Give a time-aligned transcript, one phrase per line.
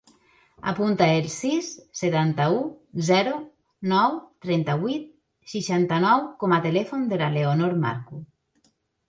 [0.69, 1.67] Apunta el sis,
[1.99, 2.57] setanta-u,
[3.09, 3.35] zero,
[3.91, 5.05] nou, trenta-vuit,
[5.53, 8.25] seixanta-nou com a telèfon de la Leonor Marcu.